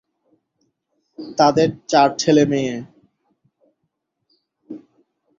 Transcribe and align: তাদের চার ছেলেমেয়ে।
তাদের 1.37 1.69
চার 1.87 2.09
ছেলেমেয়ে। 2.17 2.75